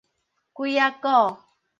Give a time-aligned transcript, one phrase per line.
[0.53, 1.07] 鬼仔古